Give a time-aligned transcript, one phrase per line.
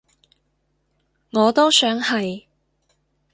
[1.29, 2.45] 我都想係